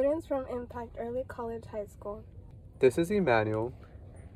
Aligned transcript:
Students 0.00 0.26
from 0.26 0.46
Impact 0.46 0.96
Early 0.98 1.24
College 1.28 1.64
High 1.70 1.84
School. 1.84 2.24
This 2.78 2.96
is 2.96 3.10
Emmanuel. 3.10 3.74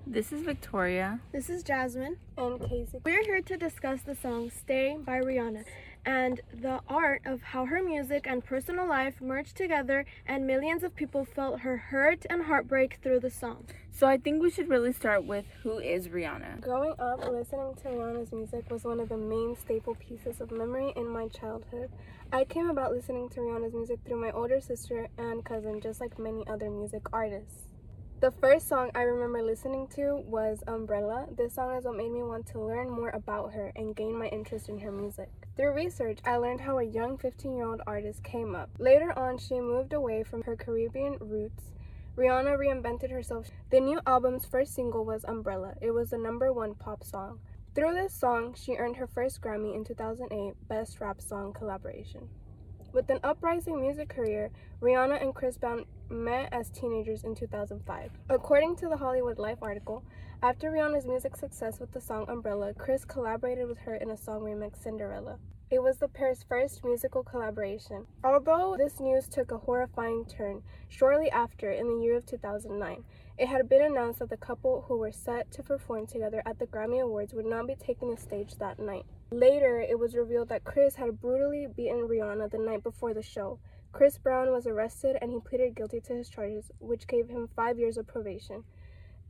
This 0.06 0.30
is 0.30 0.42
Victoria. 0.42 1.20
This 1.32 1.48
is 1.48 1.62
Jasmine. 1.62 2.18
And 2.36 2.60
Casey. 2.60 3.00
We're 3.02 3.24
here 3.24 3.40
to 3.40 3.56
discuss 3.56 4.02
the 4.02 4.14
song 4.14 4.50
Stay 4.50 4.98
by 5.02 5.22
Rihanna 5.22 5.64
and 6.04 6.40
the 6.52 6.80
art 6.88 7.22
of 7.24 7.42
how 7.42 7.66
her 7.66 7.82
music 7.82 8.26
and 8.26 8.44
personal 8.44 8.86
life 8.88 9.20
merged 9.20 9.56
together 9.56 10.04
and 10.26 10.46
millions 10.46 10.82
of 10.82 10.94
people 10.94 11.24
felt 11.24 11.60
her 11.60 11.76
hurt 11.76 12.26
and 12.28 12.42
heartbreak 12.42 12.98
through 13.02 13.20
the 13.20 13.30
song. 13.30 13.66
So 13.90 14.06
I 14.06 14.16
think 14.16 14.42
we 14.42 14.50
should 14.50 14.68
really 14.68 14.92
start 14.92 15.24
with 15.24 15.44
who 15.62 15.78
is 15.78 16.08
Rihanna. 16.08 16.60
Growing 16.60 16.94
up, 16.98 17.20
listening 17.30 17.74
to 17.82 17.88
Rihanna's 17.88 18.32
music 18.32 18.70
was 18.70 18.84
one 18.84 19.00
of 19.00 19.08
the 19.08 19.16
main 19.16 19.56
staple 19.56 19.94
pieces 19.94 20.40
of 20.40 20.50
memory 20.50 20.92
in 20.96 21.08
my 21.08 21.28
childhood. 21.28 21.90
I 22.32 22.44
came 22.44 22.68
about 22.68 22.92
listening 22.92 23.28
to 23.30 23.40
Rihanna's 23.40 23.74
music 23.74 24.00
through 24.04 24.20
my 24.20 24.30
older 24.32 24.60
sister 24.60 25.08
and 25.16 25.44
cousin, 25.44 25.80
just 25.80 26.00
like 26.00 26.18
many 26.18 26.46
other 26.48 26.70
music 26.70 27.02
artists. 27.12 27.68
The 28.20 28.30
first 28.30 28.68
song 28.68 28.90
I 28.94 29.02
remember 29.02 29.42
listening 29.42 29.86
to 29.96 30.22
was 30.26 30.62
Umbrella. 30.66 31.26
This 31.36 31.54
song 31.54 31.76
is 31.76 31.84
what 31.84 31.96
made 31.96 32.12
me 32.12 32.22
want 32.22 32.46
to 32.46 32.60
learn 32.60 32.88
more 32.88 33.10
about 33.10 33.52
her 33.52 33.70
and 33.76 33.94
gain 33.94 34.18
my 34.18 34.28
interest 34.28 34.68
in 34.68 34.78
her 34.78 34.92
music. 34.92 35.28
Through 35.56 35.74
research, 35.74 36.20
I 36.24 36.36
learned 36.36 36.62
how 36.62 36.78
a 36.78 36.84
young 36.84 37.18
15 37.18 37.54
year 37.54 37.66
old 37.66 37.82
artist 37.86 38.22
came 38.22 38.54
up. 38.54 38.70
Later 38.78 39.12
on, 39.18 39.36
she 39.36 39.60
moved 39.60 39.92
away 39.92 40.22
from 40.22 40.42
her 40.44 40.56
Caribbean 40.56 41.18
roots. 41.20 41.72
Rihanna 42.16 42.56
reinvented 42.56 43.10
herself. 43.10 43.50
The 43.70 43.80
new 43.80 44.00
album's 44.06 44.46
first 44.46 44.74
single 44.74 45.04
was 45.04 45.24
Umbrella. 45.24 45.74
It 45.82 45.90
was 45.90 46.10
the 46.10 46.18
number 46.18 46.52
one 46.52 46.76
pop 46.76 47.04
song. 47.04 47.40
Through 47.74 47.94
this 47.94 48.14
song, 48.14 48.54
she 48.54 48.76
earned 48.76 48.96
her 48.96 49.08
first 49.08 49.42
Grammy 49.42 49.74
in 49.74 49.84
2008 49.84 50.54
Best 50.68 51.00
Rap 51.00 51.20
Song 51.20 51.52
Collaboration. 51.52 52.28
With 52.94 53.10
an 53.10 53.18
uprising 53.24 53.80
music 53.80 54.08
career, 54.08 54.52
Rihanna 54.80 55.20
and 55.20 55.34
Chris 55.34 55.56
Brown 55.56 55.84
met 56.10 56.48
as 56.52 56.70
teenagers 56.70 57.24
in 57.24 57.34
2005. 57.34 58.10
According 58.28 58.76
to 58.76 58.88
the 58.88 58.96
Hollywood 58.96 59.38
Life 59.38 59.58
article, 59.62 60.04
after 60.42 60.70
Rihanna's 60.70 61.06
music 61.06 61.36
success 61.36 61.80
with 61.80 61.92
the 61.92 62.00
song 62.00 62.26
Umbrella, 62.28 62.74
Chris 62.74 63.04
collaborated 63.04 63.68
with 63.68 63.78
her 63.78 63.94
in 63.94 64.10
a 64.10 64.16
song 64.16 64.40
remix 64.42 64.82
Cinderella. 64.82 65.38
It 65.70 65.82
was 65.82 65.96
the 65.96 66.08
pair's 66.08 66.42
first 66.42 66.84
musical 66.84 67.22
collaboration. 67.22 68.06
Although 68.22 68.76
this 68.78 69.00
news 69.00 69.26
took 69.26 69.50
a 69.50 69.58
horrifying 69.58 70.24
turn 70.26 70.62
shortly 70.88 71.30
after, 71.30 71.70
in 71.70 71.88
the 71.88 72.04
year 72.04 72.16
of 72.16 72.26
2009, 72.26 73.02
it 73.38 73.48
had 73.48 73.68
been 73.68 73.82
announced 73.82 74.20
that 74.20 74.28
the 74.28 74.36
couple 74.36 74.84
who 74.86 74.98
were 74.98 75.10
set 75.10 75.50
to 75.52 75.62
perform 75.62 76.06
together 76.06 76.42
at 76.46 76.58
the 76.58 76.66
Grammy 76.66 77.02
Awards 77.02 77.34
would 77.34 77.46
not 77.46 77.66
be 77.66 77.74
taking 77.74 78.10
the 78.10 78.20
stage 78.20 78.54
that 78.56 78.78
night. 78.78 79.06
Later, 79.32 79.80
it 79.80 79.98
was 79.98 80.14
revealed 80.14 80.50
that 80.50 80.62
Chris 80.62 80.94
had 80.94 81.20
brutally 81.20 81.66
beaten 81.66 82.06
Rihanna 82.06 82.50
the 82.50 82.58
night 82.58 82.84
before 82.84 83.14
the 83.14 83.22
show. 83.22 83.58
Chris 83.94 84.18
Brown 84.18 84.50
was 84.50 84.66
arrested 84.66 85.16
and 85.22 85.30
he 85.30 85.38
pleaded 85.38 85.76
guilty 85.76 86.00
to 86.00 86.14
his 86.14 86.28
charges, 86.28 86.72
which 86.80 87.06
gave 87.06 87.28
him 87.28 87.48
five 87.54 87.78
years 87.78 87.96
of 87.96 88.08
probation 88.08 88.64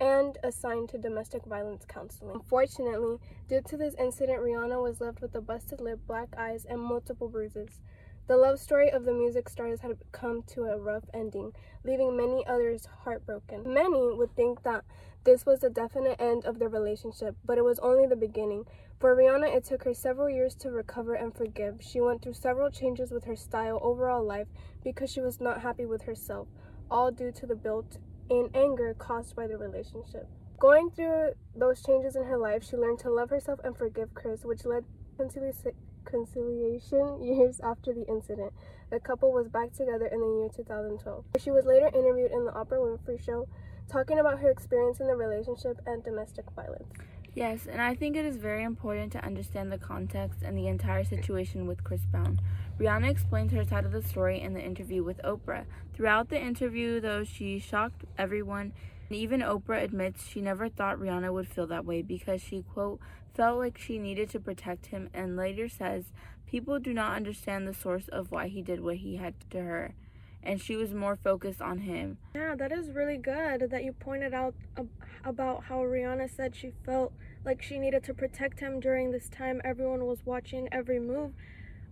and 0.01 0.39
assigned 0.43 0.89
to 0.89 0.97
domestic 0.97 1.45
violence 1.45 1.85
counseling. 1.87 2.31
Unfortunately, 2.35 3.19
due 3.47 3.61
to 3.61 3.77
this 3.77 3.95
incident, 3.99 4.41
Rihanna 4.41 4.83
was 4.83 5.03
left 5.03 5.21
with 5.21 5.35
a 5.35 5.43
busted 5.43 5.83
lip, 5.83 6.01
black 6.07 6.29
eyes, 6.39 6.65
and 6.65 6.81
multiple 6.81 7.29
bruises. 7.29 7.83
The 8.27 8.39
love 8.39 8.59
story 8.59 8.91
of 8.91 9.05
the 9.05 9.13
music 9.13 9.51
stars 9.51 9.83
had 9.83 9.99
come 10.13 10.43
to 10.55 10.63
a 10.65 10.79
rough 10.79 11.05
ending, 11.13 11.53
leaving 11.85 12.17
many 12.17 12.47
others 12.47 12.89
heartbroken. 13.03 13.71
Many 13.71 14.15
would 14.15 14.35
think 14.35 14.63
that 14.63 14.85
this 15.25 15.45
was 15.45 15.61
the 15.61 15.69
definite 15.69 16.19
end 16.19 16.47
of 16.47 16.59
their 16.59 16.71
relationship, 16.71 17.37
but 17.45 17.59
it 17.59 17.65
was 17.65 17.79
only 17.81 18.07
the 18.07 18.17
beginning. 18.17 18.65
For 19.01 19.15
Rihanna, 19.15 19.55
it 19.55 19.65
took 19.65 19.85
her 19.85 19.95
several 19.95 20.31
years 20.31 20.55
to 20.57 20.71
recover 20.71 21.15
and 21.15 21.35
forgive. 21.35 21.81
She 21.83 22.01
went 22.01 22.23
through 22.23 22.35
several 22.35 22.71
changes 22.71 23.11
with 23.11 23.25
her 23.25 23.37
style, 23.37 23.79
overall 23.83 24.25
life, 24.25 24.47
because 24.83 25.11
she 25.11 25.21
was 25.21 25.41
not 25.41 25.61
happy 25.61 25.85
with 25.85 26.03
herself, 26.03 26.49
all 26.91 27.11
due 27.11 27.33
to 27.33 27.47
the 27.47 27.57
built 27.57 27.99
in 28.31 28.49
anger 28.55 28.95
caused 28.95 29.37
by 29.37 29.47
the 29.47 29.59
relationship. 29.59 30.29
Going 30.59 30.91
through 30.91 31.33
those 31.55 31.83
changes 31.83 32.17
in 32.17 32.25
her 32.25 32.39
life, 32.39 32.65
she 32.65 32.77
learned 32.77 33.01
to 33.01 33.11
love 33.11 33.31
herself 33.31 33.61
and 33.65 33.77
forgive 33.77 34.15
Chris, 34.15 34.45
which 34.45 34.65
led 34.65 34.85
to 35.19 35.73
conciliation 36.05 37.23
years 37.23 37.61
after 37.61 37.93
the 37.93 38.07
incident. 38.09 38.53
The 38.91 39.01
couple 39.01 39.33
was 39.33 39.49
back 39.49 39.73
together 39.73 40.07
in 40.07 40.21
the 40.21 40.39
year 40.39 40.49
2012. 40.55 41.25
She 41.41 41.51
was 41.51 41.67
later 41.67 41.89
interviewed 41.89 42.31
in 42.31 42.45
the 42.45 42.53
Oprah 42.53 42.79
Winfrey 42.79 43.23
Show 43.23 43.49
talking 43.91 44.19
about 44.19 44.39
her 44.39 44.51
experience 44.51 45.01
in 45.01 45.07
the 45.07 45.17
relationship 45.17 45.81
and 45.87 46.03
domestic 46.03 46.45
violence. 46.53 46.89
Yes, 47.35 47.67
and 47.67 47.83
I 47.83 47.97
think 47.97 48.15
it 48.15 48.25
is 48.25 48.37
very 48.37 48.63
important 48.63 49.11
to 49.13 49.25
understand 49.25 49.73
the 49.73 49.79
context 49.79 50.43
and 50.43 50.57
the 50.57 50.69
entire 50.69 51.03
situation 51.03 51.67
with 51.67 51.83
Chris 51.83 52.03
Brown. 52.07 52.41
Rihanna 52.79 53.11
explains 53.11 53.51
her 53.53 53.65
side 53.65 53.85
of 53.85 53.91
the 53.91 54.03
story 54.03 54.41
in 54.41 54.55
the 54.55 54.63
interview 54.63 55.03
with 55.03 55.21
Oprah. 55.25 55.65
Throughout 55.95 56.29
the 56.29 56.41
interview, 56.41 57.01
though, 57.01 57.25
she 57.25 57.59
shocked 57.59 58.05
everyone, 58.17 58.73
and 59.09 59.19
even 59.19 59.41
Oprah 59.41 59.83
admits 59.83 60.29
she 60.29 60.41
never 60.41 60.69
thought 60.69 61.01
Rihanna 61.01 61.33
would 61.33 61.49
feel 61.49 61.67
that 61.67 61.85
way 61.85 62.03
because 62.03 62.41
she, 62.41 62.63
quote, 62.63 63.01
felt 63.35 63.59
like 63.59 63.79
she 63.79 63.99
needed 63.99 64.31
to 64.31 64.39
protect 64.39 64.87
him, 64.87 65.11
and 65.13 65.37
later 65.37 65.69
says, 65.69 66.13
People 66.47 66.79
do 66.79 66.95
not 66.95 67.17
understand 67.17 67.67
the 67.67 67.75
source 67.75 68.07
of 68.09 68.31
why 68.31 68.47
he 68.47 68.63
did 68.63 68.81
what 68.81 68.99
he 68.99 69.17
had 69.17 69.35
to 69.51 69.61
her 69.61 69.95
and 70.45 70.61
she 70.61 70.77
was 70.77 70.95
more 70.95 71.17
focused 71.17 71.61
on 71.61 71.79
him. 71.79 72.19
Yeah, 72.35 72.55
that 72.57 72.73
is 72.73 72.91
really 72.91 73.17
good 73.17 73.69
that 73.71 73.85
you 73.85 73.93
pointed 73.93 74.35
out 74.35 74.55
about 75.25 75.65
how 75.65 75.81
Rihanna 75.81 76.35
said 76.35 76.55
she 76.55 76.73
felt 76.85 77.13
like 77.45 77.63
she 77.63 77.79
needed 77.79 78.05
to 78.05 78.15
protect 78.15 78.61
him 78.61 78.81
during 78.81 79.11
this 79.11 79.29
time. 79.29 79.61
Everyone 79.65 80.05
was 80.05 80.25
watching 80.25 80.69
every 80.73 81.01
move 81.01 81.33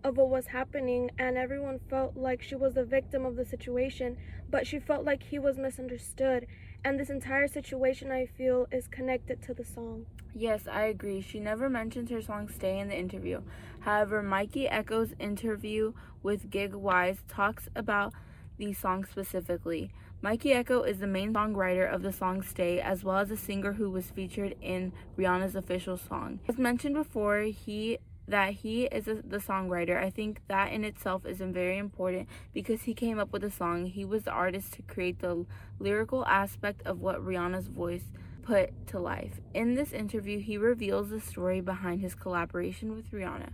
of 0.05 0.17
what 0.17 0.31
was 0.31 0.49
happening, 0.49 1.11
and 1.19 1.37
everyone 1.37 1.79
felt 1.89 2.17
like 2.17 2.43
she 2.43 2.55
was 2.57 2.75
the 2.75 2.85
victim 2.85 3.25
of 3.25 3.37
the 3.37 3.45
situation, 3.45 4.17
but 4.51 4.67
she 4.67 4.79
felt 4.79 5.05
like 5.05 5.23
he 5.23 5.39
was 5.39 5.57
misunderstood. 5.57 6.47
And 6.85 6.99
this 6.99 7.11
entire 7.11 7.47
situation, 7.47 8.11
I 8.11 8.27
feel, 8.27 8.67
is 8.73 8.89
connected 8.89 9.41
to 9.43 9.55
the 9.55 9.65
song. 9.65 10.07
Yes, 10.35 10.67
I 10.67 10.85
agree. 10.85 11.21
She 11.21 11.39
never 11.39 11.71
mentions 11.71 12.11
her 12.11 12.23
song 12.23 12.49
Stay 12.49 12.81
in 12.81 12.89
the 12.89 12.99
interview. 12.99 13.43
However, 13.81 14.23
Mikey 14.23 14.67
Ekko's 14.67 15.15
interview 15.21 15.93
with 16.23 16.51
Gigwise 16.51 17.19
talks 17.29 17.69
about 17.77 18.13
the 18.59 18.73
song 18.73 19.05
specifically. 19.05 19.91
Mikey 20.21 20.51
Ekko 20.51 20.87
is 20.87 21.01
the 21.01 21.07
main 21.07 21.33
songwriter 21.35 21.93
of 21.93 22.03
the 22.03 22.13
song 22.13 22.43
Stay, 22.43 22.81
as 22.81 23.03
well 23.03 23.19
as 23.19 23.31
a 23.31 23.37
singer 23.37 23.73
who 23.73 23.91
was 23.91 24.11
featured 24.11 24.55
in 24.61 24.93
Rihanna's 25.19 25.57
official 25.57 25.97
song. 25.97 26.39
As 26.47 26.59
mentioned 26.59 26.95
before, 26.95 27.41
he 27.43 27.99
that 28.29 28.53
he 28.53 28.85
is 28.85 29.09
a, 29.09 29.17
the 29.17 29.39
songwriter. 29.39 30.01
I 30.01 30.11
think 30.11 30.41
that 30.49 30.73
in 30.73 30.85
itself 30.85 31.27
is 31.27 31.39
very 31.39 31.77
important 31.77 32.29
because 32.53 32.83
he 32.83 32.95
came 32.95 33.19
up 33.19 33.33
with 33.33 33.43
the 33.43 33.51
song. 33.51 33.87
He 33.87 34.05
was 34.05 34.23
the 34.23 34.31
artist 34.31 34.75
to 34.75 34.83
create 34.83 35.19
the 35.19 35.45
lyrical 35.81 36.25
aspect 36.27 36.83
of 36.87 37.01
what 37.01 37.25
Rihanna's 37.25 37.67
voice 37.67 38.05
put 38.43 38.87
to 38.89 38.99
life. 38.99 39.41
In 39.55 39.75
this 39.75 39.93
interview, 39.93 40.39
he 40.39 40.57
reveals 40.57 41.11
the 41.11 41.21
story 41.21 41.61
behind 41.61 42.01
his 42.01 42.15
collaboration 42.15 42.95
with 42.95 43.11
Rihanna. 43.11 43.51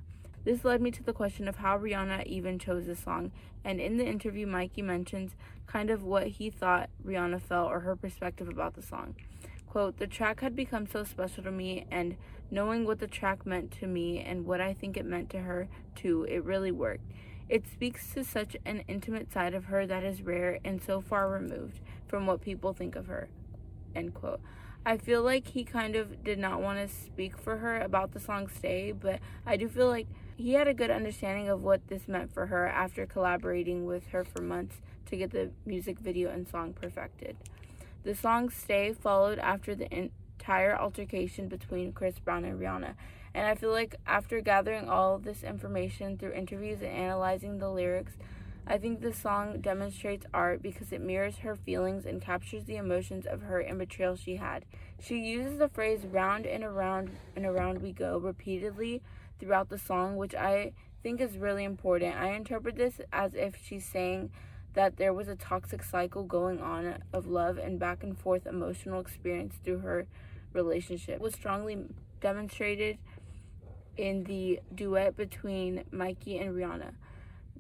This 0.49 0.65
led 0.65 0.81
me 0.81 0.91
to 0.93 1.03
the 1.03 1.13
question 1.13 1.47
of 1.47 1.57
how 1.57 1.77
Rihanna 1.77 2.25
even 2.25 2.59
chose 2.59 2.87
this 2.87 3.01
song, 3.01 3.33
and 3.67 3.79
in 3.79 3.99
the 3.99 4.07
interview, 4.07 4.47
Mikey 4.47 4.81
mentions 4.81 5.37
kind 5.67 5.91
of 5.91 6.05
what 6.05 6.27
he 6.27 6.49
thought 6.49 6.89
Rihanna 7.05 7.43
felt 7.43 7.71
or 7.71 7.81
her 7.81 7.95
perspective 7.95 8.49
about 8.49 8.73
the 8.73 8.81
song. 8.81 9.15
Quote, 9.67 9.99
the 9.99 10.07
track 10.07 10.41
had 10.41 10.57
become 10.57 10.87
so 10.87 11.05
special 11.05 11.45
to 11.45 11.51
me, 11.51 11.85
and 11.91 12.17
knowing 12.51 12.87
what 12.87 12.99
the 12.99 13.07
track 13.07 13.45
meant 13.45 13.71
to 13.73 13.87
me 13.87 14.21
and 14.21 14.47
what 14.47 14.59
I 14.59 14.73
think 14.73 14.97
it 14.97 15.05
meant 15.05 15.29
to 15.33 15.41
her, 15.41 15.69
too, 15.95 16.25
it 16.25 16.43
really 16.43 16.73
worked. 16.73 17.13
It 17.51 17.67
speaks 17.71 18.15
to 18.15 18.25
such 18.25 18.57
an 18.65 18.85
intimate 18.89 19.31
side 19.31 19.53
of 19.53 19.67
her 19.67 19.87
that 19.87 20.03
is 20.03 20.23
rare 20.23 20.61
and 20.65 20.83
so 20.83 21.03
far 21.03 21.29
removed 21.29 21.81
from 22.07 22.25
what 22.25 22.41
people 22.41 22.73
think 22.73 22.97
of 22.97 23.09
her. 23.09 23.29
End 23.95 24.15
quote. 24.15 24.41
I 24.87 24.97
feel 24.97 25.23
like 25.23 25.49
he 25.49 25.65
kind 25.65 25.95
of 25.95 26.25
did 26.25 26.39
not 26.39 26.63
want 26.63 26.79
to 26.79 26.89
speak 26.89 27.37
for 27.37 27.59
her 27.59 27.79
about 27.79 28.13
the 28.13 28.21
song 28.21 28.49
Stay, 28.49 28.93
but 28.93 29.21
I 29.45 29.59
do 29.59 29.69
feel 29.69 29.89
like 29.89 30.07
he 30.39 30.53
had 30.53 30.69
a 30.69 30.75
good 30.75 30.91
understanding 30.91 31.49
of 31.49 31.65
what 31.65 31.89
this 31.89 32.07
meant 32.07 32.33
for 32.33 32.47
her 32.47 32.69
after 32.69 33.05
collaborating 33.07 33.85
with 33.85 34.07
her 34.07 34.25
for 34.25 34.41
months 34.41 34.77
to 35.07 35.17
get 35.17 35.33
the 35.33 35.51
music 35.67 35.99
video 35.99 36.31
and 36.31 36.47
song 36.47 36.73
perfected. 36.73 37.37
The 38.05 38.15
song 38.15 38.49
Stay 38.49 38.93
followed 38.93 39.41
after 39.41 39.75
the 39.75 39.93
entire 39.93 40.79
altercation 40.79 41.49
between 41.49 41.93
Chris 41.93 42.21
Brown 42.21 42.45
and 42.45 42.61
Rihanna. 42.61 42.95
And 43.35 43.49
I 43.49 43.57
feel 43.57 43.73
like 43.73 43.97
after 44.07 44.41
gathering 44.41 44.89
all 44.89 45.19
this 45.19 45.43
information 45.43 46.17
through 46.17 46.33
interviews 46.35 46.83
and 46.83 46.93
analyzing 46.93 47.59
the 47.59 47.69
lyrics, 47.69 48.13
I 48.65 48.79
think 48.79 49.01
the 49.01 49.13
song 49.13 49.61
demonstrates 49.61 50.27
art 50.33 50.63
because 50.63 50.93
it 50.93 51.01
mirrors 51.01 51.39
her 51.39 51.57
feelings 51.57 52.07
and 52.07 52.23
captures 52.23 52.65
the 52.65 52.77
emotions 52.77 53.27
of 53.27 53.43
hurt 53.43 53.67
and 53.67 53.79
betrayal 53.79 54.15
she 54.15 54.37
had. 54.37 54.67
She 55.01 55.19
uses 55.19 55.59
the 55.59 55.69
phrase 55.69 56.07
round 56.07 56.47
and 56.47 56.63
around 56.63 57.11
and 57.35 57.45
around 57.45 57.83
we 57.83 57.93
go 57.93 58.19
repeatedly 58.19 59.03
throughout 59.39 59.69
the 59.69 59.79
song, 59.79 60.17
which 60.17 60.35
I 60.35 60.73
think 61.03 61.21
is 61.21 61.39
really 61.39 61.65
important. 61.65 62.17
I 62.17 62.33
interpret 62.33 62.77
this 62.77 63.01
as 63.13 63.35
if 63.35 63.55
she's 63.63 63.85
saying 63.85 64.31
that 64.75 64.97
there 64.97 65.13
was 65.13 65.29
a 65.29 65.37
toxic 65.37 65.83
cycle 65.83 66.23
going 66.23 66.61
on 66.61 67.03
of 67.13 67.27
love 67.27 67.59
and 67.59 67.79
back 67.79 68.03
and 68.03 68.17
forth 68.19 68.47
emotional 68.47 69.01
experience 69.01 69.55
through 69.65 69.79
her 69.79 70.07
relationship. 70.53 71.17
It 71.17 71.21
was 71.21 71.35
strongly 71.35 71.79
demonstrated 72.21 72.99
in 73.97 74.25
the 74.25 74.61
duet 74.75 75.17
between 75.17 75.85
Mikey 75.91 76.39
and 76.39 76.55
Rihanna. 76.55 76.93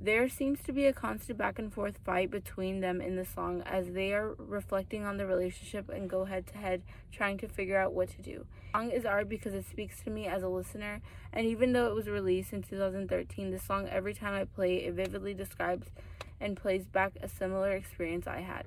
There 0.00 0.28
seems 0.28 0.60
to 0.62 0.72
be 0.72 0.86
a 0.86 0.92
constant 0.92 1.38
back 1.38 1.58
and 1.58 1.74
forth 1.74 1.98
fight 2.04 2.30
between 2.30 2.78
them 2.80 3.00
in 3.00 3.16
the 3.16 3.24
song 3.24 3.64
as 3.66 3.90
they 3.90 4.12
are 4.12 4.32
reflecting 4.38 5.04
on 5.04 5.16
the 5.16 5.26
relationship 5.26 5.88
and 5.88 6.08
go 6.08 6.24
head 6.24 6.46
to 6.46 6.56
head 6.56 6.82
trying 7.10 7.36
to 7.38 7.48
figure 7.48 7.76
out 7.76 7.92
what 7.92 8.10
to 8.10 8.22
do. 8.22 8.46
The 8.72 8.78
song 8.78 8.90
is 8.92 9.04
art 9.04 9.28
because 9.28 9.54
it 9.54 9.66
speaks 9.68 10.00
to 10.02 10.10
me 10.10 10.28
as 10.28 10.44
a 10.44 10.48
listener, 10.48 11.00
and 11.32 11.48
even 11.48 11.72
though 11.72 11.88
it 11.88 11.96
was 11.96 12.06
released 12.08 12.52
in 12.52 12.62
2013, 12.62 13.50
the 13.50 13.58
song 13.58 13.88
every 13.88 14.14
time 14.14 14.34
I 14.34 14.44
play 14.44 14.76
it 14.84 14.94
vividly 14.94 15.34
describes 15.34 15.88
and 16.40 16.56
plays 16.56 16.86
back 16.86 17.14
a 17.20 17.28
similar 17.28 17.72
experience 17.72 18.28
I 18.28 18.42
had. 18.42 18.66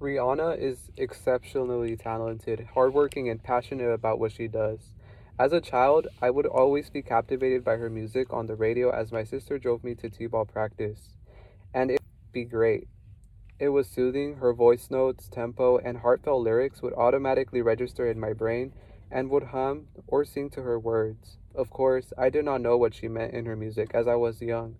Rihanna 0.00 0.56
is 0.56 0.92
exceptionally 0.96 1.96
talented, 1.96 2.68
hardworking, 2.74 3.28
and 3.28 3.42
passionate 3.42 3.90
about 3.90 4.20
what 4.20 4.30
she 4.30 4.46
does. 4.46 4.78
As 5.40 5.54
a 5.54 5.60
child, 5.62 6.06
I 6.20 6.28
would 6.28 6.44
always 6.44 6.90
be 6.90 7.00
captivated 7.00 7.64
by 7.64 7.78
her 7.78 7.88
music 7.88 8.30
on 8.30 8.46
the 8.46 8.56
radio 8.56 8.90
as 8.90 9.10
my 9.10 9.24
sister 9.24 9.58
drove 9.58 9.82
me 9.82 9.94
to 9.94 10.10
T 10.10 10.26
ball 10.26 10.44
practice. 10.44 11.16
And 11.72 11.90
it 11.90 11.98
would 12.02 12.32
be 12.32 12.44
great. 12.44 12.88
It 13.58 13.70
was 13.70 13.88
soothing, 13.88 14.34
her 14.34 14.52
voice 14.52 14.90
notes, 14.90 15.30
tempo, 15.30 15.78
and 15.78 15.96
heartfelt 15.96 16.42
lyrics 16.42 16.82
would 16.82 16.92
automatically 16.92 17.62
register 17.62 18.06
in 18.10 18.20
my 18.20 18.34
brain 18.34 18.74
and 19.10 19.30
would 19.30 19.44
hum 19.44 19.86
or 20.06 20.26
sing 20.26 20.50
to 20.50 20.62
her 20.62 20.78
words. 20.78 21.38
Of 21.54 21.70
course, 21.70 22.12
I 22.18 22.28
did 22.28 22.44
not 22.44 22.60
know 22.60 22.76
what 22.76 22.92
she 22.92 23.08
meant 23.08 23.32
in 23.32 23.46
her 23.46 23.56
music 23.56 23.92
as 23.94 24.06
I 24.06 24.16
was 24.16 24.42
young. 24.42 24.76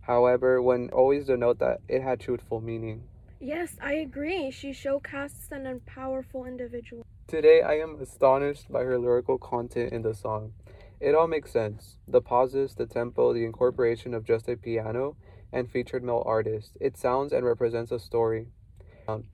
However, 0.00 0.60
one 0.60 0.90
always 0.92 1.26
denote 1.26 1.60
that 1.60 1.82
it 1.86 2.02
had 2.02 2.18
truthful 2.18 2.60
meaning. 2.60 3.04
Yes, 3.38 3.76
I 3.80 3.92
agree. 3.92 4.50
She 4.50 4.72
showcasts 4.72 5.52
an 5.52 5.80
powerful 5.86 6.46
individual. 6.46 7.04
Today, 7.30 7.62
I 7.62 7.74
am 7.74 7.96
astonished 8.00 8.72
by 8.72 8.82
her 8.82 8.98
lyrical 8.98 9.38
content 9.38 9.92
in 9.92 10.02
the 10.02 10.14
song. 10.14 10.52
It 10.98 11.14
all 11.14 11.28
makes 11.28 11.52
sense 11.52 11.96
the 12.08 12.20
pauses, 12.20 12.74
the 12.74 12.86
tempo, 12.86 13.32
the 13.32 13.44
incorporation 13.44 14.14
of 14.14 14.24
just 14.24 14.48
a 14.48 14.56
piano, 14.56 15.16
and 15.52 15.70
featured 15.70 16.02
male 16.02 16.24
artist. 16.26 16.76
It 16.80 16.96
sounds 16.96 17.32
and 17.32 17.46
represents 17.46 17.92
a 17.92 18.00
story. 18.00 18.48
Um, 19.06 19.28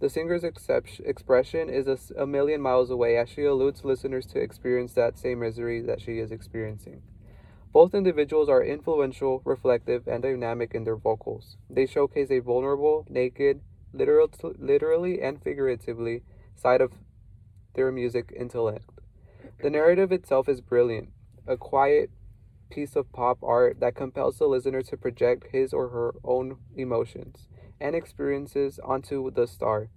the 0.00 0.10
singer's 0.10 0.42
excep- 0.42 0.98
expression 1.04 1.70
is 1.70 1.86
a, 1.86 2.20
a 2.20 2.26
million 2.26 2.60
miles 2.60 2.90
away 2.90 3.16
as 3.16 3.28
she 3.28 3.44
alludes 3.44 3.84
listeners 3.84 4.26
to 4.26 4.40
experience 4.40 4.94
that 4.94 5.16
same 5.16 5.38
misery 5.38 5.80
that 5.82 6.00
she 6.00 6.18
is 6.18 6.32
experiencing. 6.32 7.00
Both 7.72 7.94
individuals 7.94 8.48
are 8.48 8.64
influential, 8.64 9.40
reflective, 9.44 10.08
and 10.08 10.20
dynamic 10.20 10.74
in 10.74 10.82
their 10.82 10.96
vocals. 10.96 11.58
They 11.70 11.86
showcase 11.86 12.32
a 12.32 12.40
vulnerable, 12.40 13.06
naked, 13.08 13.60
literal, 13.92 14.32
literally 14.58 15.22
and 15.22 15.40
figuratively, 15.40 16.24
side 16.56 16.80
of 16.80 16.90
their 17.76 17.92
music 17.92 18.32
intellect. 18.34 18.90
The 19.62 19.70
narrative 19.70 20.10
itself 20.10 20.48
is 20.48 20.60
brilliant, 20.60 21.10
a 21.46 21.56
quiet 21.56 22.10
piece 22.70 22.96
of 22.96 23.12
pop 23.12 23.38
art 23.42 23.78
that 23.80 23.94
compels 23.94 24.38
the 24.38 24.46
listener 24.46 24.82
to 24.82 24.96
project 24.96 25.52
his 25.52 25.72
or 25.72 25.90
her 25.90 26.14
own 26.24 26.56
emotions 26.76 27.46
and 27.80 27.94
experiences 27.94 28.80
onto 28.82 29.30
the 29.30 29.46
star, 29.46 29.88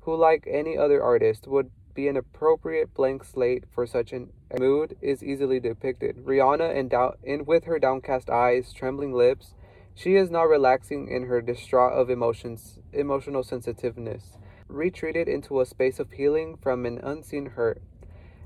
who, 0.00 0.16
like 0.16 0.48
any 0.50 0.78
other 0.78 1.02
artist, 1.02 1.46
would 1.46 1.70
be 1.92 2.08
an 2.08 2.16
appropriate 2.16 2.94
blank 2.94 3.24
slate 3.24 3.64
for 3.70 3.86
such 3.86 4.12
an 4.12 4.32
mood 4.58 4.96
is 5.00 5.24
easily 5.24 5.58
depicted. 5.58 6.16
Rihanna, 6.24 6.74
in, 6.74 6.88
down, 6.88 7.14
in 7.24 7.44
with 7.44 7.64
her 7.64 7.78
downcast 7.78 8.30
eyes, 8.30 8.72
trembling 8.72 9.12
lips, 9.12 9.54
she 9.94 10.14
is 10.14 10.30
not 10.30 10.42
relaxing 10.42 11.08
in 11.08 11.24
her 11.24 11.40
distraught 11.40 11.94
of 11.94 12.10
emotions, 12.10 12.78
emotional 12.92 13.42
sensitiveness 13.42 14.36
retreated 14.68 15.28
into 15.28 15.60
a 15.60 15.66
space 15.66 15.98
of 15.98 16.12
healing 16.12 16.56
from 16.56 16.86
an 16.86 16.98
unseen 16.98 17.46
hurt. 17.46 17.82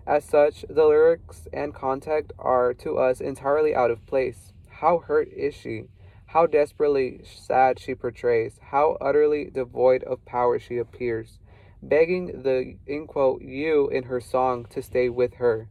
As 0.07 0.25
such, 0.25 0.65
the 0.69 0.87
lyrics 0.87 1.47
and 1.53 1.75
context 1.75 2.33
are 2.39 2.75
to 2.75 2.99
us 2.99 3.21
entirely 3.21 3.75
out 3.75 3.91
of 3.91 4.07
place. 4.07 4.53
How 4.69 4.99
hurt 4.99 5.29
is 5.29 5.55
she? 5.55 5.85
How 6.27 6.47
desperately 6.47 7.21
sad 7.25 7.79
she 7.79 7.95
portrays, 7.95 8.59
how 8.71 8.97
utterly 9.01 9.51
devoid 9.51 10.03
of 10.05 10.25
power 10.25 10.59
she 10.59 10.79
appears, 10.79 11.39
begging 11.83 12.43
the 12.43 12.77
in 12.87 13.07
quote 13.07 13.43
you 13.43 13.89
in 13.89 14.05
her 14.05 14.21
song 14.21 14.67
to 14.71 14.83
stay 14.83 15.09
with 15.09 15.35
her. 15.35 15.69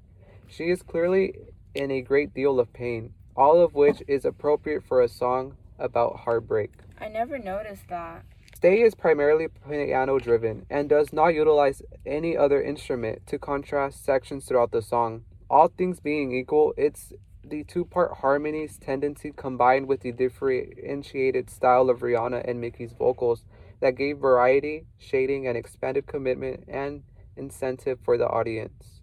She 0.48 0.70
is 0.70 0.82
clearly 0.82 1.36
in 1.74 1.92
a 1.92 2.02
great 2.02 2.34
deal 2.34 2.60
of 2.60 2.74
pain, 2.74 3.14
all 3.36 3.62
of 3.62 3.74
which 3.74 4.04
is 4.08 4.26
appropriate 4.26 4.84
for 4.84 5.02
a 5.02 5.08
song 5.08 5.56
about 5.78 6.18
heartbreak. 6.20 6.72
I 7.00 7.08
never 7.08 7.38
noticed 7.38 7.88
that. 7.90 8.26
Stay 8.60 8.82
is 8.82 8.94
primarily 8.94 9.48
piano 9.48 10.20
driven 10.20 10.66
and 10.70 10.90
does 10.90 11.14
not 11.14 11.30
utilize 11.30 11.82
any 12.06 12.36
other 12.36 12.62
instrument 12.62 13.26
to 13.26 13.40
contrast 13.40 14.04
sections 14.04 14.44
throughout 14.44 14.74
the 14.74 14.82
song. 14.82 15.24
All 15.50 15.70
things 15.70 16.02
being 16.02 16.34
equal, 16.34 16.74
it's 16.76 17.14
the 17.42 17.64
two 17.64 17.86
part 17.86 18.18
harmonies 18.18 18.78
tendency 18.78 19.32
combined 19.34 19.88
with 19.88 20.02
the 20.02 20.12
differentiated 20.12 21.50
style 21.50 21.90
of 21.90 22.02
Rihanna 22.02 22.44
and 22.46 22.60
Mikky's 22.60 22.92
vocals 22.92 23.46
that 23.80 23.96
gave 23.96 24.18
variety, 24.18 24.88
shading, 24.98 25.48
and 25.48 25.58
expanded 25.58 26.06
commitment 26.06 26.66
and 26.68 27.04
incentive 27.38 28.00
for 28.04 28.18
the 28.18 28.28
audience. 28.28 29.00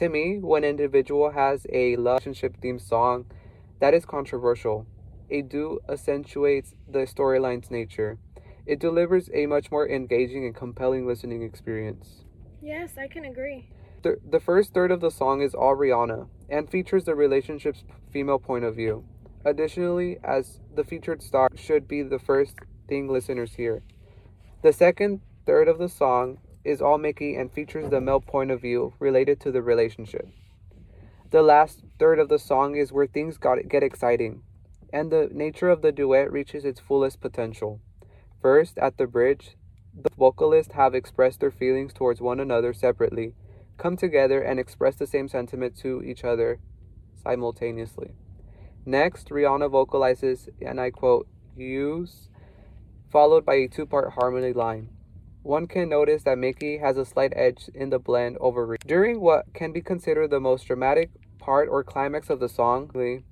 To 0.00 0.10
me, 0.10 0.38
when 0.38 0.64
an 0.64 0.70
individual 0.70 1.30
has 1.30 1.66
a 1.72 1.96
relationship 1.96 2.60
themed 2.60 2.82
song 2.82 3.24
that 3.80 3.94
is 3.94 4.04
controversial, 4.04 4.86
it 5.30 5.48
do 5.48 5.80
accentuates 5.88 6.74
the 6.86 7.06
storyline's 7.06 7.70
nature. 7.70 8.18
It 8.64 8.78
delivers 8.78 9.28
a 9.34 9.46
much 9.46 9.70
more 9.70 9.88
engaging 9.88 10.44
and 10.44 10.54
compelling 10.54 11.06
listening 11.06 11.42
experience. 11.42 12.24
Yes, 12.60 12.92
I 12.96 13.08
can 13.08 13.24
agree. 13.24 13.68
The, 14.02 14.18
the 14.28 14.40
first 14.40 14.72
third 14.72 14.90
of 14.90 15.00
the 15.00 15.10
song 15.10 15.42
is 15.42 15.54
all 15.54 15.76
Rihanna 15.76 16.28
and 16.48 16.70
features 16.70 17.04
the 17.04 17.14
relationship's 17.14 17.84
female 18.12 18.38
point 18.38 18.64
of 18.64 18.76
view. 18.76 19.04
Additionally, 19.44 20.18
as 20.22 20.60
the 20.74 20.84
featured 20.84 21.22
star 21.22 21.48
should 21.56 21.88
be 21.88 22.02
the 22.02 22.18
first 22.18 22.56
thing 22.88 23.08
listeners 23.08 23.54
hear. 23.54 23.82
The 24.62 24.72
second 24.72 25.20
third 25.46 25.66
of 25.66 25.78
the 25.78 25.88
song 25.88 26.38
is 26.64 26.80
all 26.80 26.98
Mikky 26.98 27.34
and 27.34 27.50
features 27.50 27.90
the 27.90 28.00
male 28.00 28.20
point 28.20 28.52
of 28.52 28.60
view 28.60 28.94
related 29.00 29.40
to 29.40 29.50
the 29.50 29.62
relationship. 29.62 30.28
The 31.30 31.42
last 31.42 31.82
third 31.98 32.18
of 32.18 32.28
the 32.28 32.38
song 32.38 32.76
is 32.76 32.92
where 32.92 33.06
things 33.06 33.38
got, 33.38 33.66
get 33.68 33.82
exciting, 33.82 34.42
and 34.92 35.10
the 35.10 35.28
nature 35.32 35.70
of 35.70 35.82
the 35.82 35.90
duet 35.90 36.30
reaches 36.30 36.64
its 36.64 36.78
fullest 36.78 37.20
potential. 37.20 37.80
First, 38.42 38.76
at 38.78 38.98
the 38.98 39.06
bridge, 39.06 39.56
the 39.94 40.10
vocalists 40.18 40.72
have 40.72 40.96
expressed 40.96 41.38
their 41.38 41.52
feelings 41.52 41.92
towards 41.92 42.20
one 42.20 42.40
another 42.40 42.72
separately, 42.72 43.34
come 43.78 43.96
together 43.96 44.42
and 44.42 44.58
express 44.58 44.96
the 44.96 45.06
same 45.06 45.28
sentiment 45.28 45.76
to 45.78 46.02
each 46.02 46.24
other 46.24 46.58
simultaneously. 47.22 48.16
Next, 48.84 49.28
Rihanna 49.28 49.70
vocalizes, 49.70 50.48
and 50.60 50.80
I 50.80 50.90
quote, 50.90 51.28
use, 51.56 52.28
followed 53.12 53.46
by 53.46 53.54
a 53.54 53.68
two 53.68 53.86
part 53.86 54.14
harmony 54.14 54.52
line. 54.52 54.88
One 55.44 55.68
can 55.68 55.88
notice 55.88 56.24
that 56.24 56.38
Mikky 56.38 56.78
has 56.78 56.96
a 56.96 57.04
slight 57.04 57.32
edge 57.36 57.70
in 57.74 57.90
the 57.90 58.00
blend 58.00 58.38
over 58.38 58.76
During 58.84 59.20
what 59.20 59.52
can 59.54 59.72
be 59.72 59.82
considered 59.82 60.30
the 60.30 60.40
most 60.40 60.66
dramatic 60.66 61.10
part 61.42 61.68
or 61.68 61.82
climax 61.82 62.30
of 62.30 62.38
the 62.38 62.48
song, 62.48 62.88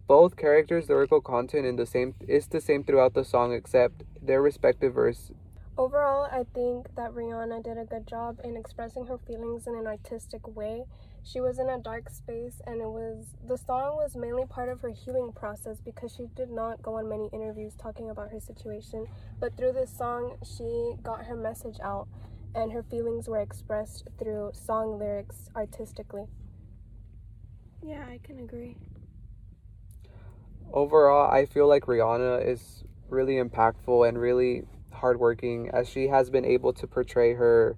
both 0.08 0.36
characters' 0.36 0.88
lyrical 0.88 1.20
content 1.20 1.64
in 1.64 1.76
the 1.76 1.86
same 1.86 2.16
is 2.26 2.48
the 2.48 2.60
same 2.60 2.82
throughout 2.82 3.14
the 3.14 3.24
song 3.24 3.52
except 3.52 4.02
their 4.20 4.42
respective 4.42 4.94
verse. 4.94 5.30
Overall, 5.78 6.24
I 6.24 6.44
think 6.52 6.94
that 6.96 7.12
Rihanna 7.12 7.62
did 7.62 7.78
a 7.78 7.84
good 7.84 8.08
job 8.08 8.40
in 8.42 8.56
expressing 8.56 9.06
her 9.06 9.16
feelings 9.16 9.68
in 9.68 9.76
an 9.76 9.86
artistic 9.86 10.44
way. 10.56 10.82
She 11.22 11.40
was 11.40 11.60
in 11.60 11.68
a 11.68 11.78
dark 11.78 12.10
space 12.10 12.60
and 12.66 12.80
it 12.80 12.88
was 12.88 13.36
the 13.46 13.56
song 13.56 13.96
was 13.96 14.16
mainly 14.16 14.44
part 14.44 14.68
of 14.68 14.80
her 14.80 14.90
healing 14.90 15.30
process 15.32 15.78
because 15.80 16.12
she 16.16 16.26
did 16.34 16.50
not 16.50 16.82
go 16.82 16.96
on 16.96 17.08
many 17.08 17.28
interviews 17.32 17.74
talking 17.80 18.10
about 18.10 18.32
her 18.32 18.40
situation, 18.40 19.06
but 19.38 19.56
through 19.56 19.72
this 19.72 19.96
song 19.96 20.36
she 20.42 20.96
got 21.04 21.26
her 21.26 21.36
message 21.36 21.78
out 21.80 22.08
and 22.56 22.72
her 22.72 22.82
feelings 22.82 23.28
were 23.28 23.40
expressed 23.40 24.08
through 24.18 24.50
song 24.52 24.98
lyrics 24.98 25.48
artistically. 25.54 26.26
Yeah, 27.82 28.04
I 28.08 28.18
can 28.22 28.38
agree. 28.40 28.76
Overall, 30.72 31.30
I 31.30 31.46
feel 31.46 31.66
like 31.66 31.86
Rihanna 31.86 32.46
is 32.46 32.84
really 33.08 33.34
impactful 33.34 34.08
and 34.08 34.18
really 34.18 34.62
hardworking 34.92 35.70
as 35.72 35.88
she 35.88 36.08
has 36.08 36.30
been 36.30 36.44
able 36.44 36.72
to 36.74 36.86
portray 36.86 37.34
her 37.34 37.76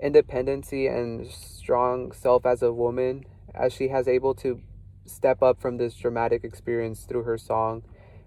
independency 0.00 0.86
and 0.86 1.26
strong 1.26 2.12
self 2.12 2.44
as 2.44 2.62
a 2.62 2.72
woman 2.72 3.24
as 3.54 3.72
she 3.72 3.88
has 3.88 4.06
able 4.06 4.34
to 4.34 4.60
step 5.06 5.42
up 5.42 5.60
from 5.60 5.76
this 5.76 5.94
dramatic 5.94 6.44
experience 6.44 7.04
through 7.04 7.22
her 7.22 7.38
song 7.38 7.82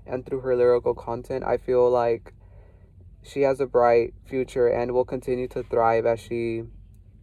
and 0.06 0.26
through 0.26 0.42
her 0.42 0.56
lyrical 0.56 0.94
content. 0.94 1.44
I 1.44 1.58
feel 1.58 1.90
like 1.90 2.34
she 3.22 3.42
has 3.42 3.60
a 3.60 3.66
bright 3.66 4.14
future 4.26 4.68
and 4.68 4.94
will 4.94 5.06
continue 5.06 5.48
to 5.50 5.64
thrive 5.64 6.06
as 6.06 6.20
she 6.20 6.64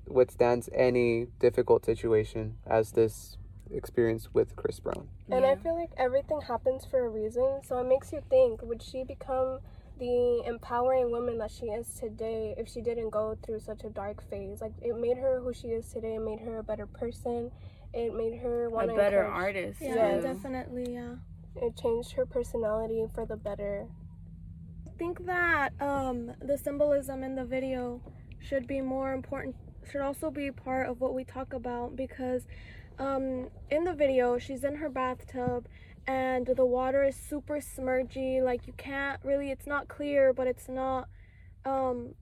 withstands 0.07 0.69
any 0.75 1.26
difficult 1.40 1.85
situation 1.85 2.57
as 2.66 2.93
this 2.93 3.38
experience 3.73 4.28
with 4.33 4.56
Chris 4.56 4.80
Brown. 4.80 5.09
And 5.30 5.44
yeah. 5.44 5.52
I 5.52 5.56
feel 5.56 5.78
like 5.78 5.90
everything 5.97 6.40
happens 6.40 6.85
for 6.85 7.06
a 7.06 7.09
reason. 7.09 7.61
So 7.64 7.78
it 7.78 7.88
makes 7.88 8.12
you 8.12 8.23
think 8.30 8.62
would 8.62 8.83
she 8.83 9.04
become 9.04 9.61
the 9.99 10.42
empowering 10.47 11.11
woman 11.11 11.38
that 11.38 11.50
she 11.50 11.66
is 11.66 11.88
today 11.94 12.54
if 12.59 12.68
she 12.68 12.80
didn't 12.80 13.11
go 13.11 13.37
through 13.44 13.61
such 13.61 13.85
a 13.85 13.90
dark 13.90 14.28
phase? 14.28 14.61
Like 14.61 14.73
it 14.83 14.99
made 14.99 15.18
her 15.18 15.40
who 15.40 15.52
she 15.52 15.68
is 15.68 15.88
today, 15.92 16.16
it 16.16 16.23
made 16.23 16.40
her 16.40 16.59
a 16.59 16.62
better 16.62 16.87
person. 16.87 17.50
It 17.92 18.12
made 18.12 18.40
her 18.40 18.68
want 18.71 18.90
a 18.90 18.94
better 18.94 19.25
artist. 19.25 19.80
Yeah, 19.80 20.16
too. 20.16 20.23
definitely, 20.23 20.94
yeah. 20.94 21.14
it 21.54 21.76
changed 21.76 22.12
her 22.12 22.26
personality 22.26 23.04
for 23.14 23.25
the 23.25 23.37
better. 23.37 23.87
I 24.87 24.99
think 24.99 25.25
that 25.26 25.73
um, 25.80 26.33
the 26.40 26.59
symbolism 26.59 27.23
in 27.23 27.37
the 27.37 27.44
video 27.44 28.00
should 28.40 28.66
be 28.66 28.80
more 28.80 29.12
important, 29.12 29.54
should 29.88 30.00
also 30.00 30.30
be 30.30 30.50
part 30.50 30.88
of 30.88 31.00
what 31.00 31.14
we 31.14 31.25
talk 31.25 31.52
about 31.52 31.94
because 31.94 32.47
um, 32.99 33.49
in 33.71 33.85
the 33.85 33.93
video, 33.93 34.39
she's 34.39 34.65
in 34.65 34.77
her 34.77 34.89
bathtub 34.89 35.67
and 36.07 36.47
the 36.47 36.65
water 36.65 37.05
is 37.05 37.17
super 37.17 37.61
smudgy. 37.61 38.41
Like, 38.41 38.67
you 38.67 38.73
can't 38.77 39.21
really, 39.25 39.51
it's 39.51 39.67
not 39.67 39.89
clear, 39.89 40.33
but 40.33 40.47
it's 40.47 40.69
not 40.69 41.09
um, 41.65 42.15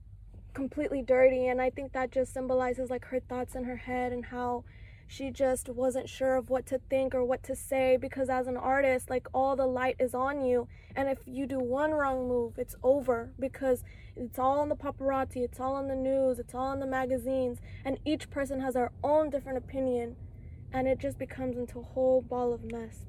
completely 0.53 1.01
dirty. 1.01 1.47
And 1.47 1.61
I 1.61 1.69
think 1.69 1.93
that 1.93 2.11
just 2.11 2.33
symbolizes 2.33 2.89
like 2.89 3.05
her 3.05 3.19
thoughts 3.19 3.55
in 3.55 3.65
her 3.65 3.75
head 3.75 4.13
and 4.13 4.25
how 4.25 4.63
she 5.07 5.29
just 5.29 5.69
wasn't 5.69 6.09
sure 6.09 6.35
of 6.35 6.49
what 6.49 6.65
to 6.65 6.79
think 6.89 7.13
or 7.13 7.23
what 7.23 7.43
to 7.43 7.55
say 7.55 7.97
because 7.97 8.29
as 8.29 8.47
an 8.47 8.57
artist 8.57 9.09
like 9.09 9.27
all 9.33 9.55
the 9.55 9.65
light 9.65 9.95
is 9.99 10.15
on 10.15 10.43
you 10.43 10.67
and 10.95 11.07
if 11.07 11.19
you 11.27 11.45
do 11.45 11.59
one 11.59 11.91
wrong 11.91 12.27
move 12.27 12.53
it's 12.57 12.75
over 12.83 13.29
because 13.39 13.83
it's 14.15 14.39
all 14.39 14.59
on 14.59 14.69
the 14.69 14.75
paparazzi 14.75 15.43
it's 15.43 15.59
all 15.59 15.75
on 15.75 15.87
the 15.87 15.95
news 15.95 16.39
it's 16.39 16.55
all 16.55 16.71
in 16.71 16.79
the 16.79 16.85
magazines 16.87 17.59
and 17.85 17.99
each 18.05 18.29
person 18.29 18.59
has 18.59 18.73
their 18.73 18.91
own 19.03 19.29
different 19.29 19.57
opinion 19.57 20.15
and 20.73 20.87
it 20.87 20.99
just 20.99 21.17
becomes 21.17 21.57
into 21.57 21.79
a 21.79 21.83
whole 21.83 22.21
ball 22.21 22.53
of 22.53 22.71
mess 22.71 23.05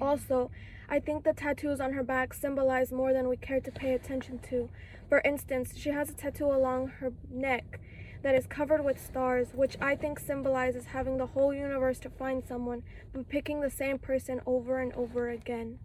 also 0.00 0.50
i 0.88 0.98
think 0.98 1.24
the 1.24 1.32
tattoos 1.32 1.80
on 1.80 1.92
her 1.92 2.02
back 2.02 2.34
symbolize 2.34 2.92
more 2.92 3.12
than 3.12 3.28
we 3.28 3.36
care 3.36 3.60
to 3.60 3.70
pay 3.70 3.94
attention 3.94 4.38
to 4.38 4.68
for 5.08 5.20
instance 5.24 5.72
she 5.76 5.90
has 5.90 6.10
a 6.10 6.14
tattoo 6.14 6.46
along 6.46 6.88
her 6.88 7.12
neck 7.30 7.80
that 8.22 8.34
is 8.34 8.46
covered 8.46 8.84
with 8.84 9.04
stars, 9.04 9.48
which 9.54 9.76
I 9.80 9.94
think 9.94 10.18
symbolizes 10.18 10.86
having 10.86 11.18
the 11.18 11.26
whole 11.26 11.54
universe 11.54 11.98
to 12.00 12.10
find 12.10 12.42
someone, 12.44 12.82
but 13.12 13.28
picking 13.28 13.60
the 13.60 13.70
same 13.70 13.98
person 13.98 14.40
over 14.46 14.80
and 14.80 14.92
over 14.94 15.28
again. 15.28 15.78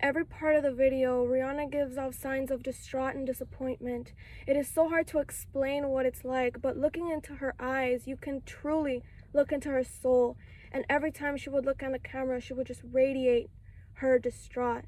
Every 0.00 0.24
part 0.24 0.56
of 0.56 0.64
the 0.64 0.72
video, 0.72 1.24
Rihanna 1.24 1.70
gives 1.70 1.96
off 1.96 2.14
signs 2.14 2.50
of 2.50 2.62
distraught 2.64 3.14
and 3.14 3.24
disappointment. 3.24 4.12
It 4.48 4.56
is 4.56 4.66
so 4.66 4.88
hard 4.88 5.06
to 5.08 5.18
explain 5.18 5.88
what 5.88 6.06
it's 6.06 6.24
like, 6.24 6.60
but 6.60 6.76
looking 6.76 7.08
into 7.08 7.34
her 7.34 7.54
eyes, 7.60 8.08
you 8.08 8.16
can 8.16 8.42
truly 8.44 9.04
look 9.32 9.52
into 9.52 9.68
her 9.70 9.84
soul. 9.84 10.36
And 10.70 10.84
every 10.88 11.12
time 11.12 11.36
she 11.36 11.50
would 11.50 11.66
look 11.66 11.82
on 11.82 11.92
the 11.92 11.98
camera, 11.98 12.40
she 12.40 12.54
would 12.54 12.66
just 12.66 12.82
radiate 12.90 13.50
her 13.94 14.18
distraught. 14.18 14.84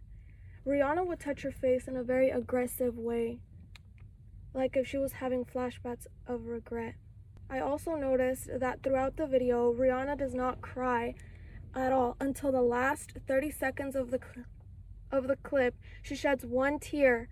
Rihanna 0.67 1.07
would 1.07 1.21
touch 1.21 1.43
her 1.43 1.53
face 1.53 1.87
in 1.87 1.97
a 1.97 2.03
very 2.03 2.31
aggressive 2.31 2.97
way 2.97 3.41
like 4.55 4.77
if 4.77 4.87
she 4.87 4.97
was 4.97 5.15
having 5.15 5.45
flashbacks 5.45 6.07
of 6.27 6.47
regret. 6.47 6.95
I 7.51 7.59
also 7.59 7.97
noticed 7.97 8.49
that 8.59 8.83
throughout 8.83 9.17
the 9.17 9.27
video, 9.27 9.73
Rihanna 9.75 10.17
does 10.17 10.35
not 10.35 10.63
cry 10.63 11.15
at 11.75 11.93
all 11.93 12.17
until 12.21 12.53
the 12.53 12.63
last 12.63 13.13
30 13.27 13.51
seconds 13.51 13.97
of 13.97 14.11
the 14.11 14.19
cl- 14.19 14.47
of 15.11 15.29
the 15.29 15.37
clip. 15.37 15.75
She 16.03 16.15
sheds 16.15 16.47
one 16.47 16.79
tear 16.79 17.29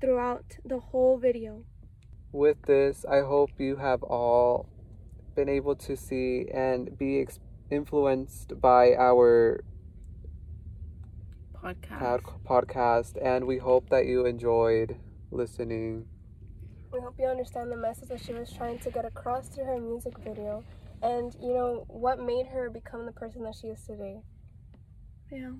throughout 0.00 0.58
the 0.64 0.80
whole 0.80 1.18
video. 1.18 1.64
With 2.32 2.62
this, 2.62 3.04
I 3.04 3.20
hope 3.20 3.50
you 3.58 3.76
have 3.76 4.02
all 4.02 4.66
been 5.34 5.48
able 5.48 5.76
to 5.76 5.96
see 5.96 6.48
and 6.52 6.96
be 6.98 7.20
ex- 7.20 7.40
influenced 7.70 8.60
by 8.60 8.94
our 8.94 9.64
Podcast. 11.62 11.98
pod- 11.98 12.66
podcast, 12.68 13.18
and 13.24 13.46
we 13.46 13.58
hope 13.58 13.88
that 13.90 14.06
you 14.06 14.26
enjoyed 14.26 14.96
listening. 15.30 16.06
We 16.92 17.00
hope 17.00 17.14
you 17.18 17.26
understand 17.26 17.70
the 17.70 17.76
message 17.76 18.08
that 18.08 18.20
she 18.20 18.32
was 18.32 18.52
trying 18.52 18.78
to 18.80 18.90
get 18.90 19.04
across 19.04 19.48
through 19.48 19.64
her 19.64 19.80
music 19.80 20.18
video 20.18 20.64
and, 21.02 21.34
you 21.40 21.54
know, 21.54 21.84
what 21.88 22.18
made 22.20 22.46
her 22.46 22.68
become 22.68 23.06
the 23.06 23.12
person 23.12 23.42
that 23.44 23.54
she 23.54 23.68
is 23.68 23.82
today. 23.86 24.20
Yeah. 25.30 25.52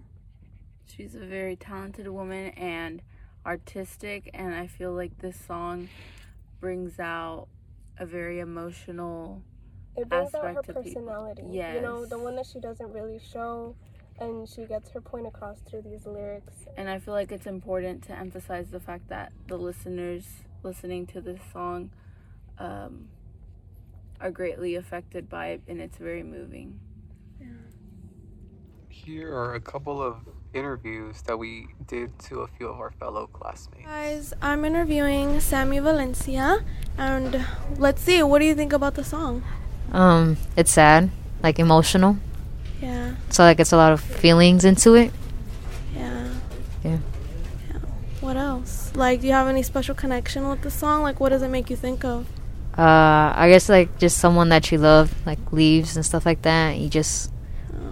She's 0.86 1.14
a 1.14 1.20
very 1.20 1.56
talented 1.56 2.06
woman 2.08 2.50
and 2.50 3.00
artistic, 3.46 4.30
and 4.34 4.54
I 4.54 4.66
feel 4.66 4.92
like 4.92 5.18
this 5.18 5.36
song 5.36 5.88
brings 6.60 6.98
out 7.00 7.48
a 7.98 8.04
very 8.06 8.40
emotional. 8.40 9.42
It 9.96 10.08
brings 10.08 10.34
out 10.34 10.42
her 10.42 10.48
Aspect 10.50 10.68
of 10.70 10.84
people. 10.84 11.02
personality. 11.02 11.42
You 11.50 11.80
know, 11.80 12.06
the 12.06 12.18
one 12.18 12.36
that 12.36 12.46
she 12.46 12.60
doesn't 12.60 12.92
really 12.92 13.20
show 13.32 13.74
and 14.18 14.48
she 14.48 14.64
gets 14.64 14.90
her 14.90 15.00
point 15.00 15.26
across 15.26 15.58
through 15.68 15.82
these 15.82 16.06
lyrics. 16.06 16.52
And 16.76 16.88
I 16.88 16.98
feel 16.98 17.14
like 17.14 17.32
it's 17.32 17.46
important 17.46 18.02
to 18.04 18.12
emphasize 18.12 18.70
the 18.70 18.80
fact 18.80 19.08
that 19.08 19.32
the 19.48 19.56
listeners 19.56 20.24
listening 20.62 21.06
to 21.08 21.20
this 21.20 21.40
song 21.52 21.90
um, 22.58 23.08
are 24.20 24.30
greatly 24.30 24.76
affected 24.76 25.28
by 25.28 25.48
it, 25.48 25.62
and 25.66 25.80
it's 25.80 25.96
very 25.96 26.22
moving. 26.22 26.78
Yeah. 27.40 27.46
Here 28.88 29.34
are 29.34 29.54
a 29.54 29.60
couple 29.60 30.00
of 30.00 30.18
interviews 30.54 31.22
that 31.22 31.36
we 31.36 31.66
did 31.88 32.16
to 32.20 32.40
a 32.40 32.46
few 32.46 32.68
of 32.68 32.78
our 32.78 32.92
fellow 32.92 33.26
classmates. 33.26 33.86
Guys, 33.86 34.34
I'm 34.40 34.64
interviewing 34.64 35.40
Sammy 35.40 35.78
Valencia 35.78 36.62
and 36.98 37.44
let's 37.78 38.02
see, 38.02 38.22
what 38.22 38.38
do 38.40 38.44
you 38.44 38.54
think 38.54 38.72
about 38.72 38.94
the 38.94 39.02
song? 39.02 39.42
Um, 39.92 40.38
it's 40.56 40.72
sad, 40.72 41.10
like 41.42 41.58
emotional. 41.58 42.16
Yeah. 42.80 43.14
So 43.30 43.44
like 43.44 43.60
it's 43.60 43.72
a 43.72 43.76
lot 43.76 43.92
of 43.92 44.00
feelings 44.00 44.64
into 44.64 44.94
it. 44.94 45.12
Yeah. 45.94 46.32
Yeah. 46.82 46.98
Yeah. 47.70 47.78
What 48.20 48.36
else? 48.36 48.90
Like, 48.96 49.20
do 49.20 49.26
you 49.26 49.32
have 49.32 49.48
any 49.48 49.62
special 49.62 49.94
connection 49.94 50.48
with 50.48 50.62
the 50.62 50.70
song? 50.70 51.02
Like, 51.02 51.20
what 51.20 51.28
does 51.28 51.42
it 51.42 51.48
make 51.48 51.70
you 51.70 51.76
think 51.76 52.04
of? 52.04 52.26
Uh, 52.76 53.32
I 53.36 53.48
guess 53.50 53.68
like 53.68 53.98
just 53.98 54.18
someone 54.18 54.48
that 54.48 54.72
you 54.72 54.78
love, 54.78 55.14
like 55.26 55.52
leaves 55.52 55.94
and 55.94 56.04
stuff 56.04 56.24
like 56.24 56.42
that. 56.42 56.78
You 56.78 56.88
just 56.88 57.30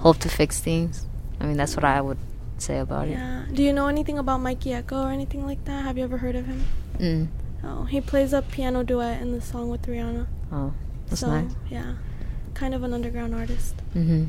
hope 0.01 0.19
to 0.19 0.29
fix 0.29 0.59
things. 0.59 1.07
I 1.39 1.45
mean, 1.45 1.59
that's 1.59 1.77
what 1.77 1.85
I 1.85 2.01
would 2.01 2.19
say 2.57 2.79
about 2.79 3.09
it. 3.09 3.13
Yeah. 3.13 3.45
Do 3.53 3.63
you 3.63 3.73
know 3.73 3.89
anything 3.89 4.19
about 4.19 4.41
Mikey 4.41 4.71
Ekko 4.71 5.05
or 5.05 5.11
anything 5.11 5.45
like 5.45 5.65
that? 5.67 5.85
Have 5.85 5.99
you 5.99 6.05
ever 6.05 6.19
heard 6.19 6.35
of 6.35 6.47
him? 6.47 6.65
Mm. 6.99 7.29
Oh, 7.63 7.85
he 7.85 8.01
plays 8.01 8.33
a 8.33 8.41
piano 8.41 8.83
duet 8.83 9.21
in 9.21 9.33
the 9.33 9.41
song 9.41 9.69
with 9.69 9.87
Rihanna. 9.87 10.27
Oh, 10.51 10.73
that's 11.11 11.21
so, 11.21 11.27
nice. 11.29 11.51
yeah. 11.69 11.95
Kind 12.55 12.75
of 12.75 12.83
an 12.83 12.95
underground 12.95 13.35
artist. 13.35 13.75
Mm-hmm. 13.95 14.27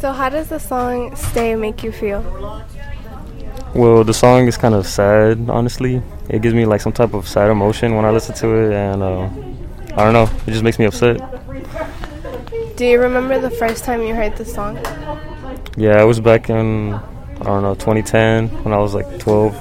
So, 0.00 0.12
how 0.12 0.28
does 0.28 0.48
the 0.48 0.58
song 0.58 1.16
Stay 1.16 1.56
make 1.56 1.82
you 1.82 1.92
feel? 1.92 2.20
Well, 3.74 4.04
the 4.04 4.14
song 4.14 4.46
is 4.46 4.56
kind 4.56 4.74
of 4.74 4.86
sad, 4.86 5.50
honestly. 5.50 6.02
It 6.28 6.42
gives 6.42 6.54
me 6.54 6.64
like 6.64 6.80
some 6.80 6.92
type 6.92 7.14
of 7.14 7.26
sad 7.26 7.50
emotion 7.50 7.96
when 7.96 8.04
I 8.04 8.10
listen 8.10 8.34
to 8.36 8.54
it, 8.54 8.72
and 8.72 9.02
uh, 9.02 9.28
I 9.96 10.04
don't 10.04 10.12
know, 10.12 10.30
it 10.46 10.50
just 10.50 10.62
makes 10.62 10.78
me 10.78 10.84
upset. 10.84 11.18
Do 12.76 12.84
you 12.84 13.00
remember 13.00 13.40
the 13.40 13.50
first 13.50 13.84
time 13.84 14.02
you 14.02 14.14
heard 14.14 14.36
the 14.36 14.44
song? 14.44 14.76
Yeah, 15.76 16.00
it 16.00 16.04
was 16.04 16.20
back 16.20 16.50
in, 16.50 16.94
I 16.94 17.44
don't 17.44 17.62
know, 17.62 17.74
2010 17.74 18.48
when 18.64 18.74
I 18.74 18.78
was 18.78 18.94
like 18.94 19.18
12. 19.18 19.54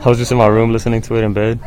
I 0.00 0.08
was 0.08 0.18
just 0.18 0.32
in 0.32 0.38
my 0.38 0.46
room 0.46 0.72
listening 0.72 1.00
to 1.02 1.16
it 1.16 1.24
in 1.24 1.32
bed. 1.32 1.60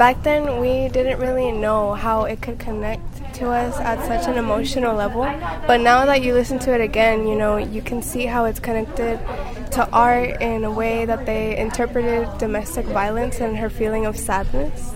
Back 0.00 0.22
then, 0.22 0.60
we 0.60 0.88
didn't 0.88 1.18
really 1.20 1.52
know 1.52 1.92
how 1.92 2.24
it 2.24 2.40
could 2.40 2.58
connect 2.58 3.34
to 3.34 3.50
us 3.50 3.76
at 3.80 4.02
such 4.06 4.26
an 4.32 4.38
emotional 4.38 4.96
level. 4.96 5.24
But 5.66 5.82
now 5.82 6.06
that 6.06 6.22
you 6.22 6.32
listen 6.32 6.58
to 6.60 6.74
it 6.74 6.80
again, 6.80 7.28
you 7.28 7.34
know, 7.34 7.58
you 7.58 7.82
can 7.82 8.00
see 8.00 8.24
how 8.24 8.46
it's 8.46 8.58
connected 8.58 9.18
to 9.72 9.86
art 9.92 10.40
in 10.40 10.64
a 10.64 10.70
way 10.70 11.04
that 11.04 11.26
they 11.26 11.54
interpreted 11.54 12.26
domestic 12.38 12.86
violence 12.86 13.42
and 13.42 13.58
her 13.58 13.68
feeling 13.68 14.06
of 14.06 14.16
sadness. 14.16 14.94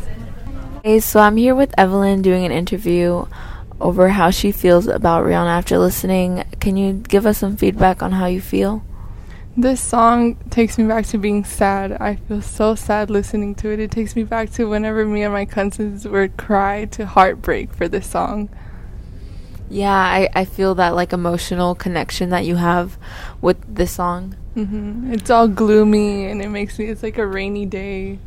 Hey, 0.83 1.01
so 1.01 1.21
I'm 1.21 1.37
here 1.37 1.55
with 1.55 1.75
Evelyn 1.77 2.23
doing 2.23 2.47
an 2.47 2.53
interview 2.53 3.27
over 3.83 4.09
how 4.09 4.31
she 4.31 4.53
feels 4.53 4.87
about 4.87 5.27
Rihanna 5.27 5.59
after 5.59 5.77
listening. 5.77 6.45
Can 6.61 6.79
you 6.79 6.95
give 6.95 7.27
us 7.27 7.37
some 7.37 7.59
feedback 7.59 8.03
on 8.03 8.13
how 8.13 8.25
you 8.25 8.41
feel? 8.41 8.83
This 9.57 9.81
song 9.81 10.37
takes 10.51 10.79
me 10.79 10.85
back 10.87 11.07
to 11.07 11.19
being 11.19 11.45
sad. 11.45 11.93
I 12.01 12.17
feel 12.17 12.43
so 12.43 12.75
sad 12.75 13.09
listening 13.09 13.55
to 13.57 13.71
it. 13.73 13.79
It 13.79 13.91
takes 13.93 14.17
me 14.17 14.25
back 14.25 14.51
to 14.53 14.69
whenever 14.69 15.07
me 15.07 15.23
and 15.23 15.33
my 15.33 15.45
cousins 15.45 16.07
would 16.09 16.37
cry 16.37 16.87
to 16.87 17.07
heartbreak 17.07 17.73
for 17.73 17.87
this 17.87 18.07
song. 18.11 18.49
Yeah, 19.71 19.95
I, 19.95 20.29
I 20.35 20.45
feel 20.45 20.75
that 20.77 20.95
like 20.95 21.13
emotional 21.13 21.75
connection 21.75 22.31
that 22.31 22.45
you 22.45 22.57
have 22.57 22.99
with 23.41 23.59
this 23.73 23.93
song. 23.93 24.35
hmm 24.55 25.13
It's 25.13 25.31
all 25.31 25.49
gloomy 25.49 26.27
and 26.27 26.43
it 26.43 26.49
makes 26.49 26.79
me, 26.79 26.87
it's 26.87 27.03
like 27.03 27.19
a 27.19 27.27
rainy 27.27 27.65
day. 27.67 28.19